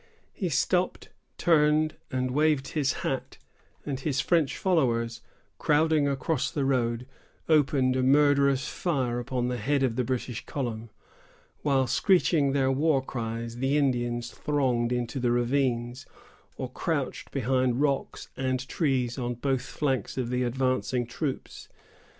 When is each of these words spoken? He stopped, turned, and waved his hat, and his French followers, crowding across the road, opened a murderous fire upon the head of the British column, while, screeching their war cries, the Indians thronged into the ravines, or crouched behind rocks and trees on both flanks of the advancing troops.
He 0.33 0.49
stopped, 0.49 1.09
turned, 1.37 1.93
and 2.09 2.31
waved 2.31 2.69
his 2.69 2.93
hat, 3.05 3.37
and 3.85 3.99
his 3.99 4.19
French 4.19 4.57
followers, 4.57 5.21
crowding 5.59 6.07
across 6.07 6.49
the 6.49 6.65
road, 6.65 7.05
opened 7.47 7.95
a 7.95 8.01
murderous 8.01 8.67
fire 8.67 9.19
upon 9.19 9.47
the 9.47 9.59
head 9.59 9.83
of 9.83 9.97
the 9.97 10.03
British 10.03 10.43
column, 10.47 10.89
while, 11.61 11.85
screeching 11.85 12.51
their 12.53 12.71
war 12.71 13.03
cries, 13.05 13.57
the 13.57 13.77
Indians 13.77 14.31
thronged 14.31 14.91
into 14.91 15.19
the 15.19 15.29
ravines, 15.29 16.07
or 16.57 16.71
crouched 16.71 17.29
behind 17.29 17.79
rocks 17.79 18.27
and 18.35 18.67
trees 18.67 19.19
on 19.19 19.35
both 19.35 19.61
flanks 19.61 20.17
of 20.17 20.31
the 20.31 20.41
advancing 20.41 21.05
troops. 21.05 21.69